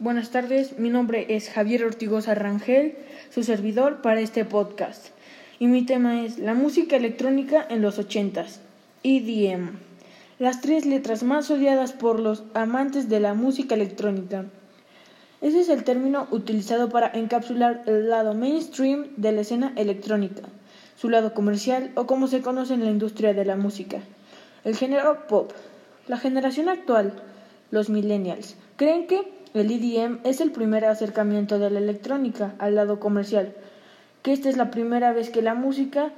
Buenas 0.00 0.30
tardes, 0.30 0.76
mi 0.80 0.90
nombre 0.90 1.36
es 1.36 1.50
Javier 1.50 1.84
Ortigosa 1.84 2.34
Rangel, 2.34 2.96
su 3.30 3.44
servidor 3.44 4.02
para 4.02 4.18
este 4.18 4.44
podcast. 4.44 5.10
Y 5.60 5.68
mi 5.68 5.86
tema 5.86 6.24
es 6.24 6.40
la 6.40 6.54
música 6.54 6.96
electrónica 6.96 7.64
en 7.70 7.80
los 7.80 7.96
ochentas, 8.00 8.60
EDM. 9.04 9.78
Las 10.40 10.60
tres 10.62 10.84
letras 10.84 11.22
más 11.22 11.48
odiadas 11.52 11.92
por 11.92 12.18
los 12.18 12.42
amantes 12.54 13.08
de 13.08 13.20
la 13.20 13.34
música 13.34 13.76
electrónica. 13.76 14.46
Ese 15.42 15.60
es 15.60 15.68
el 15.68 15.84
término 15.84 16.26
utilizado 16.32 16.88
para 16.88 17.12
encapsular 17.12 17.84
el 17.86 18.08
lado 18.08 18.34
mainstream 18.34 19.06
de 19.16 19.30
la 19.30 19.42
escena 19.42 19.72
electrónica, 19.76 20.42
su 20.96 21.08
lado 21.08 21.34
comercial 21.34 21.92
o 21.94 22.08
como 22.08 22.26
se 22.26 22.40
conoce 22.40 22.74
en 22.74 22.84
la 22.84 22.90
industria 22.90 23.32
de 23.32 23.44
la 23.44 23.54
música. 23.54 24.00
El 24.64 24.74
género 24.74 25.28
pop. 25.28 25.52
La 26.08 26.18
generación 26.18 26.68
actual, 26.68 27.12
los 27.70 27.90
millennials, 27.90 28.56
creen 28.76 29.06
que 29.06 29.37
el 29.54 29.70
EDM 29.70 30.18
es 30.24 30.40
el 30.40 30.50
primer 30.50 30.84
acercamiento 30.84 31.58
de 31.58 31.70
la 31.70 31.78
electrónica 31.78 32.54
al 32.58 32.74
lado 32.74 33.00
comercial, 33.00 33.54
que 34.22 34.32
esta 34.32 34.48
es 34.48 34.56
la 34.56 34.70
primera 34.70 35.12
vez 35.12 35.30
que 35.30 35.42
la 35.42 35.54
música 35.54 36.12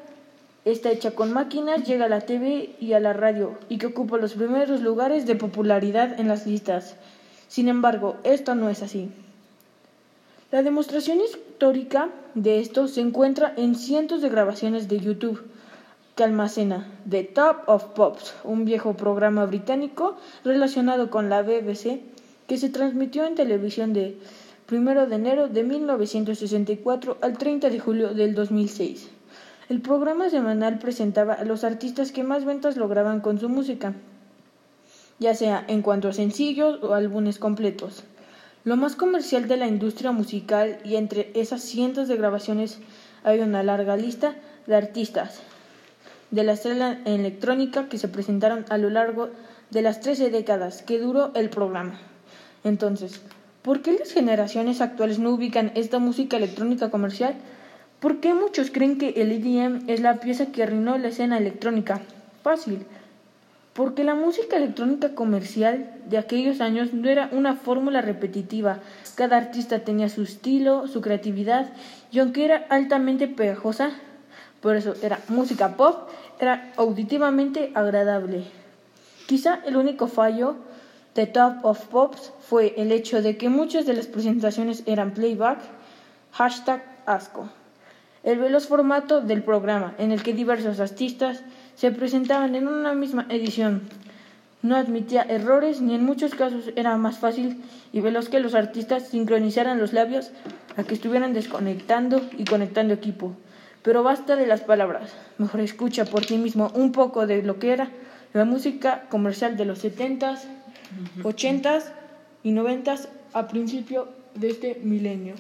está 0.65 0.91
hecha 0.91 1.13
con 1.13 1.33
máquinas, 1.33 1.87
llega 1.87 2.07
a 2.07 2.09
la 2.09 2.21
TV 2.21 2.75
y 2.81 2.93
a 2.93 3.01
la 3.01 3.13
radio 3.13 3.59
y 3.69 3.79
que 3.79 3.87
ocupa 3.87 4.19
los 4.19 4.35
primeros 4.35 4.81
lugares 4.81 5.27
de 5.27 5.37
popularidad 5.37 6.19
en 6.19 6.29
las 6.29 6.47
listas. 6.47 6.97
Sin 7.49 7.69
embargo, 7.69 8.17
esto 8.25 8.55
no 8.55 8.69
es 8.69 8.83
así. 8.83 9.11
La 10.51 10.63
demostración 10.63 11.21
histórica 11.21 12.09
de 12.35 12.61
esto 12.61 12.89
se 12.89 13.01
encuentra 13.01 13.55
en 13.57 13.77
cientos 13.77 14.21
de 14.21 14.29
grabaciones 14.29 14.89
de 14.89 14.99
YouTube 14.99 15.43
que 16.17 16.25
almacena 16.25 16.89
The 17.09 17.25
Top 17.25 17.63
of 17.67 17.85
Pops, 17.95 18.35
un 18.45 18.65
viejo 18.65 18.95
programa 18.95 19.47
británico 19.47 20.17
relacionado 20.45 21.11
con 21.11 21.31
la 21.31 21.43
BBC 21.43 22.01
que 22.51 22.59
se 22.59 22.69
transmitió 22.69 23.27
en 23.27 23.37
televisión 23.37 23.93
de 23.93 24.19
1 24.69 25.07
de 25.07 25.15
enero 25.15 25.47
de 25.47 25.63
1964 25.63 27.19
al 27.23 27.39
30 27.39 27.71
de 27.71 27.79
julio 27.79 28.13
del 28.13 28.35
2006. 28.35 29.09
El 29.69 29.81
programa 29.81 30.31
semanal 30.31 30.81
presentaba 30.81 31.35
a 31.35 31.45
los 31.45 31.63
artistas 31.63 32.11
que 32.11 32.25
más 32.25 32.45
ventas 32.45 32.77
lograban 32.77 33.21
con 33.21 33.39
su 33.39 33.49
música, 33.49 33.95
ya 35.21 35.33
sea 35.37 35.65
en 35.69 35.83
cuanto 35.83 36.09
a 36.09 36.13
sencillos 36.13 36.83
o 36.83 36.95
álbumes 36.95 37.39
completos. 37.39 38.03
Lo 38.65 38.77
más 38.77 38.97
comercial 38.97 39.47
de 39.47 39.57
la 39.57 39.69
industria 39.69 40.11
musical 40.11 40.81
y 40.85 40.97
entre 40.97 41.31
esas 41.37 41.63
cientos 41.63 42.09
de 42.09 42.17
grabaciones 42.17 42.81
hay 43.23 43.39
una 43.39 43.63
larga 43.63 43.97
lista 43.97 44.35
de 44.67 44.75
artistas 44.75 45.41
de 46.33 46.43
la 46.43 46.55
escena 46.55 47.01
electrónica 47.05 47.89
que 47.89 47.99
se 47.99 48.09
presentaron 48.09 48.65
a 48.71 48.77
lo 48.77 48.91
largo 48.91 49.29
de 49.71 49.83
las 49.83 50.01
13 50.01 50.31
décadas 50.31 50.83
que 50.83 50.99
duró 50.99 51.31
el 51.37 51.49
programa. 51.49 52.10
Entonces, 52.65 53.21
¿por 53.63 53.83
qué 53.83 53.93
las 53.93 54.13
generaciones 54.13 54.81
actuales 54.81 55.19
no 55.19 55.31
ubican 55.31 55.73
esta 55.75 55.99
música 55.99 56.37
electrónica 56.37 56.91
comercial? 56.91 57.35
¿Por 58.01 58.21
qué 58.21 58.35
muchos 58.35 58.71
creen 58.71 58.99
que 58.99 59.11
el 59.11 59.33
EDM 59.33 59.89
es 59.89 60.01
la 60.01 60.21
pieza 60.21 60.47
que 60.47 60.63
arruinó 60.63 60.97
la 60.99 61.09
escena 61.09 61.39
electrónica? 61.39 62.01
Fácil. 62.43 62.87
Porque 63.75 64.05
la 64.05 64.15
música 64.15 64.57
electrónica 64.57 65.15
comercial 65.15 65.95
de 66.09 66.19
aquellos 66.19 66.61
años 66.61 66.93
no 66.93 67.09
era 67.09 67.29
una 67.33 67.55
fórmula 67.55 68.01
repetitiva. 68.01 68.81
Cada 69.15 69.37
artista 69.37 69.81
tenía 69.81 70.09
su 70.09 70.23
estilo, 70.23 70.89
su 70.89 71.01
creatividad, 71.01 71.71
y 72.11 72.19
aunque 72.19 72.45
era 72.45 72.67
altamente 72.69 73.29
pegajosa, 73.29 73.91
por 74.61 74.77
eso 74.77 74.95
era 75.03 75.21
música 75.29 75.77
pop, 75.77 76.09
era 76.41 76.73
auditivamente 76.77 77.71
agradable. 77.75 78.45
Quizá 79.27 79.61
el 79.67 79.77
único 79.77 80.09
fallo 80.09 80.57
The 81.15 81.27
Top 81.27 81.65
of 81.65 81.87
Pops 81.87 82.33
fue 82.41 82.75
el 82.77 82.93
hecho 82.93 83.21
de 83.21 83.37
que 83.37 83.49
muchas 83.49 83.85
de 83.85 83.95
las 83.95 84.07
presentaciones 84.07 84.85
eran 84.87 85.13
playback, 85.13 85.59
hashtag 86.33 86.83
asco. 87.05 87.49
El 88.23 88.39
veloz 88.39 88.69
formato 88.69 89.21
del 89.21 89.43
programa, 89.43 89.95
en 89.99 90.13
el 90.13 90.23
que 90.23 90.35
diversos 90.35 90.79
artistas 90.79 91.43
se 91.75 91.91
presentaban 91.91 92.55
en 92.55 92.69
una 92.69 92.95
misma 92.95 93.27
edición, 93.29 93.89
no 94.63 94.77
admitía 94.77 95.23
errores 95.23 95.81
ni 95.81 95.95
en 95.95 96.05
muchos 96.05 96.35
casos 96.35 96.71
era 96.77 96.97
más 96.99 97.19
fácil 97.19 97.63
y 97.93 98.01
veloz 98.01 98.29
que 98.29 98.41
los 98.41 98.55
artistas 98.55 99.09
sincronizaran 99.09 99.79
los 99.79 99.95
labios 99.95 100.33
a 100.77 100.85
que 100.85 100.95
estuvieran 100.95 101.33
desconectando 101.33 102.21
y 102.37 102.45
conectando 102.45 102.93
equipo. 102.93 103.35
Pero 103.83 104.03
basta 104.03 104.37
de 104.37 104.47
las 104.47 104.61
palabras, 104.61 105.15
mejor 105.39 105.61
escucha 105.61 106.05
por 106.05 106.27
ti 106.27 106.37
mismo 106.37 106.71
un 106.75 106.93
poco 106.93 107.27
de 107.27 107.43
lo 107.43 107.59
que 107.59 107.73
era 107.73 107.89
la 108.35 108.45
música 108.45 109.07
comercial 109.09 109.57
de 109.57 109.65
los 109.65 109.79
setentas, 109.79 110.47
ochentas 111.23 111.93
y 112.43 112.53
noventas 112.53 113.09
a 113.33 113.49
principio 113.49 114.09
de 114.35 114.51
este 114.51 114.81
milenio. 114.83 115.35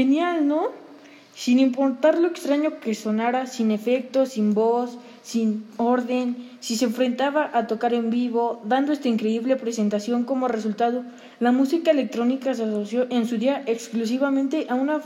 Genial, 0.00 0.48
¿no? 0.48 0.68
Sin 1.34 1.58
importar 1.58 2.16
lo 2.16 2.28
extraño 2.28 2.80
que 2.80 2.94
sonara, 2.94 3.46
sin 3.46 3.70
efectos, 3.70 4.30
sin 4.30 4.54
voz, 4.54 4.96
sin 5.22 5.66
orden, 5.76 6.36
si 6.60 6.76
se 6.76 6.86
enfrentaba 6.86 7.50
a 7.52 7.66
tocar 7.66 7.92
en 7.92 8.08
vivo, 8.08 8.62
dando 8.64 8.94
esta 8.94 9.08
increíble 9.08 9.56
presentación 9.56 10.24
como 10.24 10.48
resultado, 10.48 11.04
la 11.38 11.52
música 11.52 11.90
electrónica 11.90 12.54
se 12.54 12.64
asoció 12.64 13.08
en 13.10 13.26
su 13.26 13.36
día 13.36 13.62
exclusivamente 13.66 14.64
a 14.70 14.74
una 14.74 15.02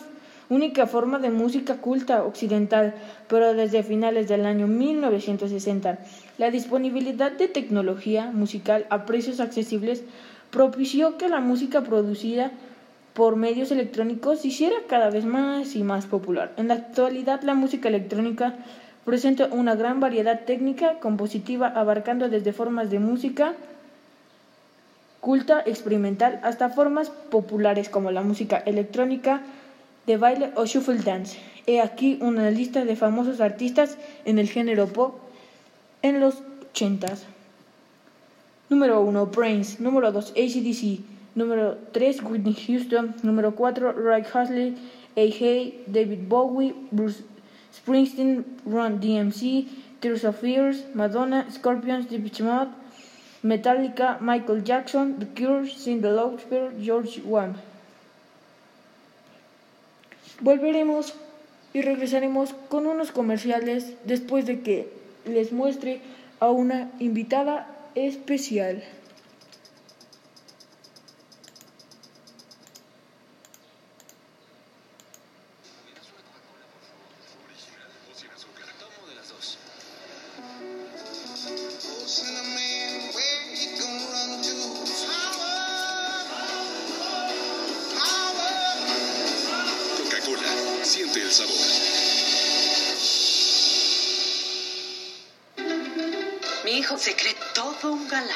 única 0.48 0.86
forma 0.86 1.18
de 1.18 1.30
música 1.30 1.78
culta 1.78 2.22
occidental, 2.22 2.94
pero 3.26 3.52
desde 3.52 3.82
finales 3.82 4.28
del 4.28 4.46
año 4.46 4.68
1960, 4.68 5.98
la 6.38 6.52
disponibilidad 6.52 7.32
de 7.32 7.48
tecnología 7.48 8.30
musical 8.30 8.86
a 8.90 9.06
precios 9.06 9.40
accesibles 9.40 10.04
propició 10.52 11.18
que 11.18 11.28
la 11.28 11.40
música 11.40 11.82
producida 11.82 12.52
por 13.14 13.36
medios 13.36 13.70
electrónicos 13.70 14.40
se 14.40 14.48
hiciera 14.48 14.76
cada 14.88 15.08
vez 15.08 15.24
más 15.24 15.76
y 15.76 15.82
más 15.82 16.06
popular. 16.06 16.52
En 16.56 16.68
la 16.68 16.74
actualidad 16.74 17.42
la 17.42 17.54
música 17.54 17.88
electrónica 17.88 18.54
presenta 19.04 19.46
una 19.46 19.76
gran 19.76 20.00
variedad 20.00 20.44
técnica 20.44 20.98
compositiva 20.98 21.68
abarcando 21.68 22.28
desde 22.28 22.52
formas 22.52 22.90
de 22.90 22.98
música 22.98 23.54
culta, 25.20 25.62
experimental, 25.64 26.38
hasta 26.42 26.68
formas 26.68 27.08
populares 27.08 27.88
como 27.88 28.10
la 28.10 28.20
música 28.20 28.58
electrónica, 28.58 29.40
de 30.06 30.18
baile 30.18 30.50
o 30.54 30.66
shuffle 30.66 30.98
dance. 30.98 31.38
He 31.66 31.80
aquí 31.80 32.18
una 32.20 32.50
lista 32.50 32.84
de 32.84 32.94
famosos 32.94 33.40
artistas 33.40 33.96
en 34.26 34.38
el 34.38 34.50
género 34.50 34.86
pop 34.88 35.14
en 36.02 36.20
los 36.20 36.42
80 36.72 37.14
Número 38.68 39.00
1, 39.00 39.26
Brains. 39.26 39.80
Número 39.80 40.12
2, 40.12 40.32
ACDC. 40.32 41.13
Número 41.34 41.76
3, 41.92 42.22
Whitney 42.22 42.54
Houston. 42.54 43.14
Número 43.22 43.54
4, 43.54 43.92
Ray 43.92 44.22
Hasley, 44.32 44.76
A.J., 45.16 45.84
David 45.86 46.28
Bowie, 46.28 46.74
Bruce 46.90 47.22
Springsteen, 47.72 48.44
Run 48.64 49.00
DMC, 49.00 49.66
Tears 50.00 50.24
of 50.24 50.38
Fears, 50.38 50.84
Madonna, 50.94 51.46
Scorpions, 51.50 52.08
Deep 52.08 52.40
Mode, 52.40 52.70
Metallica, 53.42 54.18
Michael 54.20 54.62
Jackson, 54.62 55.18
The 55.18 55.26
Cure, 55.34 55.66
Cindy 55.66 56.08
Lauper, 56.08 56.72
George 56.80 57.20
Wham. 57.24 57.54
Volveremos 60.40 61.14
y 61.72 61.82
regresaremos 61.82 62.54
con 62.68 62.86
unos 62.86 63.12
comerciales 63.12 63.94
después 64.04 64.46
de 64.46 64.60
que 64.60 64.88
les 65.26 65.52
muestre 65.52 66.00
a 66.40 66.50
una 66.50 66.90
invitada 67.00 67.66
especial. 67.94 68.82
Siente 90.94 91.22
el 91.22 91.32
sabor. 91.32 91.56
Mi 96.64 96.78
hijo 96.78 96.96
se 96.96 97.16
cree 97.16 97.34
todo 97.52 97.94
un 97.94 98.06
galán. 98.06 98.30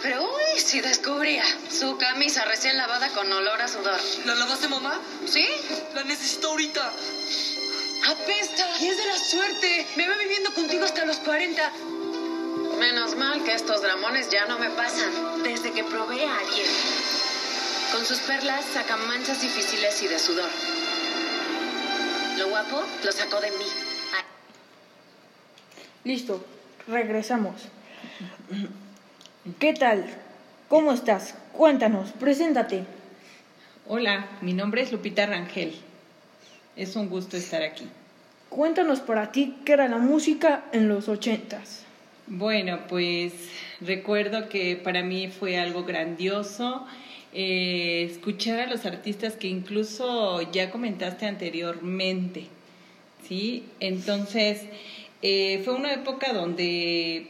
Pero 0.00 0.22
uy, 0.22 0.60
si 0.60 0.80
descubría 0.80 1.42
su 1.68 1.98
camisa 1.98 2.44
recién 2.44 2.76
lavada 2.76 3.08
con 3.08 3.32
olor 3.32 3.60
a 3.60 3.66
sudor. 3.66 3.98
¿La 4.26 4.36
lavaste, 4.36 4.68
mamá? 4.68 5.00
¿Sí? 5.26 5.44
La 5.92 6.04
necesito 6.04 6.50
ahorita. 6.50 6.88
Apesta 8.06 8.68
y 8.78 8.86
es 8.86 8.96
de 8.96 9.06
la 9.06 9.18
suerte. 9.18 9.86
Me 9.96 10.08
va 10.08 10.16
viviendo 10.18 10.54
contigo 10.54 10.84
hasta 10.84 11.04
los 11.04 11.16
40. 11.16 11.72
Menos 12.78 13.16
mal 13.16 13.42
que 13.42 13.54
estos 13.54 13.82
dramones 13.82 14.30
ya 14.30 14.46
no 14.46 14.56
me 14.60 14.70
pasan. 14.70 15.42
Desde 15.42 15.72
que 15.72 15.82
probé 15.82 16.24
a 16.26 16.32
Ariel. 16.32 16.70
Con 17.90 18.06
sus 18.06 18.18
perlas 18.20 18.64
saca 18.72 18.96
manchas 18.98 19.40
difíciles 19.40 20.00
y 20.00 20.06
de 20.06 20.20
sudor. 20.20 20.50
Lo 22.62 22.68
guapo 22.68 22.86
lo 23.04 23.12
sacó 23.12 23.40
de 23.40 23.50
mí. 23.50 23.64
Listo, 26.04 26.44
regresamos. 26.86 27.54
¿Qué 29.58 29.72
tal? 29.72 30.04
¿Cómo 30.68 30.92
estás? 30.92 31.34
Cuéntanos, 31.52 32.12
preséntate. 32.12 32.84
Hola, 33.88 34.28
mi 34.42 34.52
nombre 34.52 34.82
es 34.82 34.92
Lupita 34.92 35.26
Rangel. 35.26 35.74
Es 36.76 36.94
un 36.94 37.08
gusto 37.08 37.36
estar 37.36 37.62
aquí. 37.62 37.88
Cuéntanos 38.48 39.00
para 39.00 39.32
ti 39.32 39.56
qué 39.64 39.72
era 39.72 39.88
la 39.88 39.98
música 39.98 40.64
en 40.72 40.88
los 40.88 41.08
ochentas. 41.08 41.84
Bueno, 42.26 42.86
pues 42.88 43.32
recuerdo 43.80 44.48
que 44.48 44.76
para 44.76 45.02
mí 45.02 45.28
fue 45.28 45.58
algo 45.58 45.84
grandioso 45.84 46.86
eh, 47.32 48.08
escuchar 48.10 48.60
a 48.60 48.66
los 48.66 48.84
artistas 48.84 49.36
que 49.36 49.48
incluso 49.48 50.42
ya 50.52 50.70
comentaste 50.70 51.26
anteriormente, 51.26 52.46
¿sí? 53.26 53.64
Entonces, 53.80 54.62
eh, 55.22 55.62
fue 55.64 55.74
una 55.74 55.94
época 55.94 56.32
donde 56.32 57.28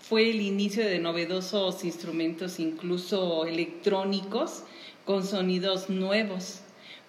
fue 0.00 0.30
el 0.30 0.40
inicio 0.40 0.84
de 0.84 0.98
novedosos 0.98 1.84
instrumentos, 1.84 2.60
incluso 2.60 3.46
electrónicos, 3.46 4.64
con 5.04 5.24
sonidos 5.24 5.88
nuevos. 5.88 6.60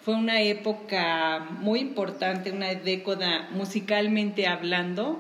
Fue 0.04 0.16
una 0.16 0.42
época 0.42 1.48
muy 1.60 1.80
importante, 1.80 2.52
una 2.52 2.74
década 2.74 3.50
musicalmente 3.52 4.48
hablando, 4.48 5.20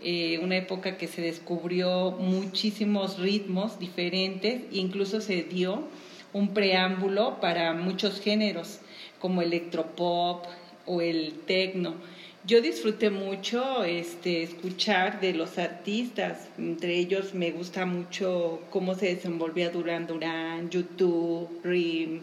eh, 0.00 0.38
una 0.42 0.56
época 0.56 0.96
que 0.96 1.08
se 1.08 1.22
descubrió 1.22 2.12
muchísimos 2.12 3.18
ritmos 3.18 3.78
diferentes, 3.78 4.62
incluso 4.70 5.20
se 5.20 5.42
dio 5.42 5.88
un 6.32 6.54
preámbulo 6.54 7.40
para 7.40 7.72
muchos 7.74 8.20
géneros 8.20 8.80
como 9.18 9.42
electropop 9.42 10.46
o 10.86 11.00
el 11.00 11.34
techno. 11.46 11.94
Yo 12.44 12.60
disfruté 12.60 13.10
mucho 13.10 13.84
este, 13.84 14.42
escuchar 14.42 15.20
de 15.20 15.32
los 15.32 15.58
artistas, 15.58 16.48
entre 16.58 16.96
ellos 16.96 17.34
me 17.34 17.52
gusta 17.52 17.86
mucho 17.86 18.60
cómo 18.70 18.96
se 18.96 19.14
desenvolvía 19.14 19.70
Duran 19.70 20.08
Duran, 20.08 20.68
YouTube, 20.68 21.60
Rim. 21.62 22.22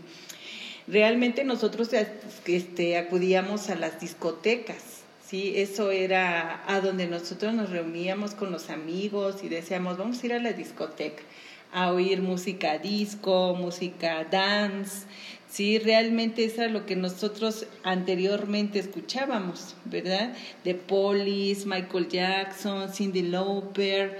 Realmente 0.87 1.45
nosotros 1.45 1.91
este, 1.93 2.97
acudíamos 2.97 3.69
a 3.69 3.75
las 3.75 4.01
discotecas, 4.01 5.03
¿sí? 5.25 5.53
Eso 5.55 5.91
era 5.91 6.63
a 6.67 6.81
donde 6.81 7.07
nosotros 7.07 7.53
nos 7.53 7.69
reuníamos 7.69 8.33
con 8.33 8.51
los 8.51 8.69
amigos 8.69 9.41
y 9.41 9.47
decíamos, 9.47 9.97
vamos 9.97 10.21
a 10.21 10.25
ir 10.25 10.33
a 10.33 10.39
la 10.39 10.51
discoteca 10.51 11.23
a 11.71 11.91
oír 11.91 12.21
música 12.21 12.77
disco, 12.77 13.55
música 13.55 14.25
dance, 14.29 15.05
sí, 15.47 15.77
realmente 15.77 16.45
eso 16.45 16.63
era 16.63 16.71
lo 16.71 16.85
que 16.85 16.95
nosotros 16.95 17.67
anteriormente 17.83 18.79
escuchábamos, 18.79 19.75
¿verdad? 19.85 20.33
De 20.63 20.75
Police, 20.75 21.67
Michael 21.67 22.07
Jackson, 22.07 22.91
Cindy 22.91 23.23
Lauper, 23.23 24.19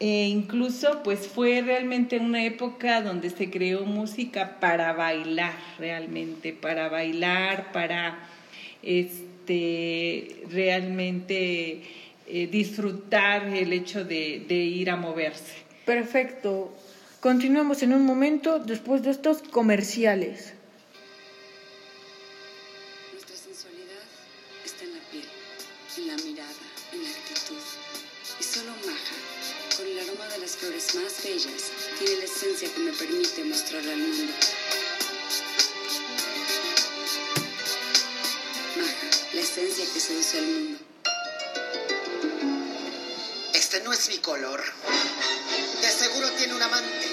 e 0.00 0.28
incluso 0.28 1.02
pues 1.04 1.28
fue 1.28 1.60
realmente 1.60 2.18
una 2.18 2.44
época 2.44 3.02
donde 3.02 3.30
se 3.30 3.50
creó 3.50 3.84
música 3.84 4.58
para 4.58 4.92
bailar, 4.94 5.54
realmente, 5.78 6.52
para 6.54 6.88
bailar, 6.88 7.70
para 7.72 8.18
este 8.82 10.42
realmente 10.50 11.82
eh, 12.26 12.48
disfrutar 12.50 13.46
el 13.48 13.72
hecho 13.74 14.04
de 14.04 14.54
ir 14.54 14.90
a 14.90 14.96
moverse. 14.96 15.69
Perfecto. 15.90 16.72
Continuamos 17.18 17.82
en 17.82 17.92
un 17.92 18.02
momento 18.06 18.60
después 18.60 19.02
de 19.02 19.10
estos 19.10 19.42
comerciales. 19.42 20.52
Nuestra 23.12 23.34
sensualidad 23.34 24.04
está 24.64 24.84
en 24.84 24.92
la 24.94 25.00
piel, 25.10 25.24
en 25.98 26.06
la 26.06 26.16
mirada, 26.22 26.62
en 26.92 27.02
la 27.02 27.10
actitud. 27.10 27.58
Y 28.38 28.44
solo 28.44 28.70
Maja, 28.86 29.16
con 29.76 29.84
el 29.84 29.98
aroma 29.98 30.28
de 30.28 30.38
las 30.38 30.56
flores 30.58 30.94
más 30.94 31.24
bellas, 31.24 31.72
tiene 31.98 32.18
la 32.18 32.24
esencia 32.24 32.68
que 32.72 32.80
me 32.82 32.92
permite 32.92 33.42
mostrarla 33.42 33.92
al 33.92 33.98
mundo. 33.98 34.32
Maja, 38.76 39.08
la 39.34 39.40
esencia 39.40 39.84
que 39.92 39.98
seduce 39.98 40.38
al 40.38 40.46
mundo. 40.46 40.78
Este 43.54 43.80
no 43.82 43.92
es 43.92 44.08
mi 44.08 44.18
color. 44.18 44.62
Seguro 46.10 46.30
tiene 46.32 46.54
un 46.54 46.62
amante. 46.62 47.06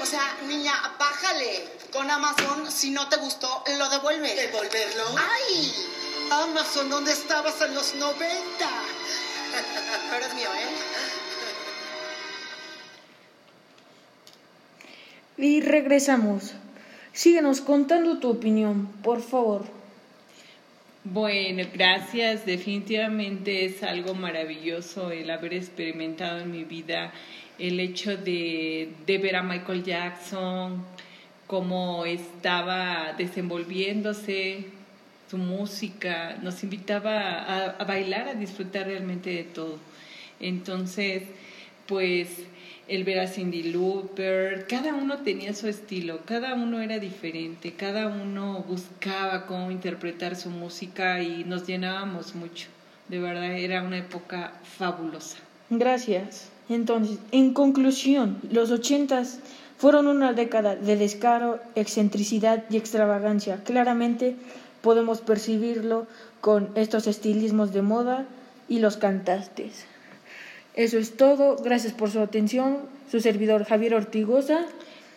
O 0.00 0.06
sea, 0.06 0.36
niña, 0.46 0.72
bájale. 0.98 1.64
Con 1.92 2.08
Amazon, 2.08 2.70
si 2.70 2.90
no 2.90 3.08
te 3.08 3.16
gustó, 3.16 3.64
lo 3.78 3.88
devuelves. 3.88 4.36
¿Devolverlo? 4.36 5.04
¡Ay! 5.18 5.72
Amazon, 6.30 6.88
¿dónde 6.88 7.12
estabas 7.12 7.60
en 7.62 7.74
los 7.74 7.94
90? 7.94 8.36
Pero 10.10 10.26
es 10.26 10.34
mío, 10.34 10.48
¿eh? 10.54 10.68
Y 15.38 15.60
regresamos. 15.62 16.52
Síguenos 17.12 17.60
contando 17.60 18.18
tu 18.18 18.30
opinión, 18.30 18.86
por 19.02 19.22
favor. 19.22 19.64
Bueno, 21.12 21.62
gracias. 21.72 22.44
Definitivamente 22.46 23.64
es 23.64 23.84
algo 23.84 24.14
maravilloso 24.14 25.12
el 25.12 25.30
haber 25.30 25.54
experimentado 25.54 26.40
en 26.40 26.50
mi 26.50 26.64
vida 26.64 27.12
el 27.60 27.78
hecho 27.78 28.16
de, 28.16 28.92
de 29.06 29.18
ver 29.18 29.36
a 29.36 29.44
Michael 29.44 29.84
Jackson, 29.84 30.84
cómo 31.46 32.04
estaba 32.04 33.14
desenvolviéndose, 33.16 34.64
su 35.30 35.38
música, 35.38 36.38
nos 36.42 36.64
invitaba 36.64 37.20
a, 37.20 37.64
a, 37.66 37.84
bailar, 37.84 38.26
a 38.26 38.34
disfrutar 38.34 38.86
realmente 38.86 39.30
de 39.30 39.44
todo. 39.44 39.78
Entonces, 40.40 41.22
pues 41.86 42.30
el 42.88 43.04
ver 43.04 43.20
a 43.20 43.26
Cindy 43.26 43.72
Lauper, 43.72 44.66
cada 44.68 44.94
uno 44.94 45.18
tenía 45.18 45.54
su 45.54 45.66
estilo, 45.66 46.20
cada 46.24 46.54
uno 46.54 46.80
era 46.80 46.98
diferente, 46.98 47.72
cada 47.72 48.06
uno 48.06 48.64
buscaba 48.68 49.46
cómo 49.46 49.70
interpretar 49.70 50.36
su 50.36 50.50
música 50.50 51.20
y 51.22 51.44
nos 51.44 51.66
llenábamos 51.66 52.34
mucho. 52.34 52.68
De 53.08 53.18
verdad, 53.18 53.52
era 53.52 53.82
una 53.82 53.98
época 53.98 54.52
fabulosa. 54.78 55.38
Gracias. 55.70 56.48
Entonces, 56.68 57.18
en 57.32 57.54
conclusión, 57.54 58.38
los 58.50 58.70
ochentas 58.70 59.40
fueron 59.78 60.06
una 60.06 60.32
década 60.32 60.74
de 60.74 60.96
descaro, 60.96 61.60
excentricidad 61.74 62.64
y 62.70 62.76
extravagancia. 62.76 63.62
Claramente 63.64 64.36
podemos 64.80 65.20
percibirlo 65.20 66.06
con 66.40 66.70
estos 66.76 67.06
estilismos 67.06 67.72
de 67.72 67.82
moda 67.82 68.26
y 68.68 68.78
los 68.78 68.96
cantantes. 68.96 69.84
Eso 70.76 70.98
es 70.98 71.16
todo. 71.16 71.56
Gracias 71.56 71.92
por 71.94 72.10
su 72.10 72.20
atención. 72.20 72.78
Su 73.10 73.20
servidor 73.20 73.64
Javier 73.64 73.94
Ortigosa. 73.94 74.66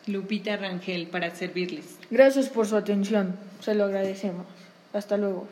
Lupita 0.07 0.57
Rangel 0.57 1.07
para 1.07 1.35
servirles. 1.35 1.97
Gracias 2.09 2.49
por 2.49 2.65
su 2.65 2.75
atención. 2.75 3.35
Se 3.61 3.75
lo 3.75 3.83
agradecemos. 3.83 4.45
Hasta 4.93 5.17
luego. 5.17 5.47